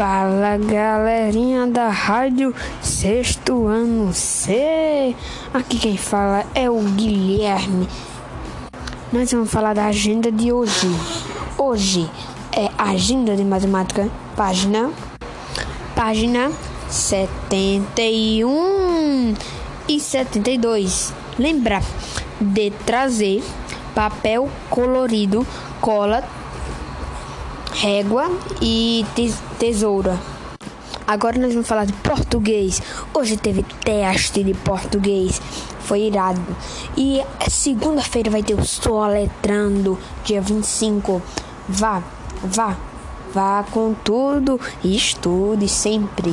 [0.00, 5.14] Fala galerinha da rádio Sexto Ano C.
[5.52, 7.86] Aqui quem fala é o Guilherme.
[9.12, 10.88] Nós vamos falar da agenda de hoje.
[11.58, 12.10] Hoje
[12.50, 14.90] é agenda de matemática, página
[15.94, 16.50] página
[16.88, 19.34] 71
[19.86, 21.12] e 72.
[21.38, 21.82] Lembra
[22.40, 23.44] de trazer
[23.94, 25.46] papel colorido,
[25.78, 26.24] cola
[27.72, 29.04] régua e
[29.58, 30.18] tesoura.
[31.06, 32.80] Agora nós vamos falar de português.
[33.12, 35.40] Hoje teve teste de português.
[35.80, 36.40] Foi irado.
[36.96, 41.20] E segunda-feira vai ter o Soletrando, dia 25.
[41.68, 42.02] Vá,
[42.44, 42.76] vá,
[43.34, 46.32] vá com tudo e estude sempre.